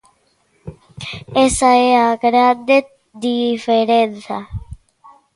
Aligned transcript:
Esa 1.47 1.69
é 1.89 1.91
a 2.07 2.11
grande 2.25 2.77
diferenza. 3.27 4.37